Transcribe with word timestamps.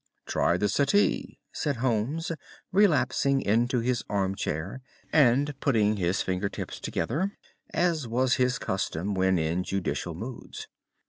"Try 0.25 0.57
the 0.57 0.67
settee," 0.67 1.37
said 1.51 1.75
Holmes, 1.75 2.31
relapsing 2.71 3.39
into 3.39 3.81
his 3.81 4.03
armchair 4.09 4.81
and 5.13 5.53
putting 5.59 5.97
his 5.97 6.23
fingertips 6.23 6.79
together, 6.79 7.37
as 7.69 8.07
was 8.07 8.37
his 8.37 8.57
custom 8.57 9.13
when 9.13 9.37
in 9.37 9.63
judicial 9.63 10.15
moods. 10.15 10.67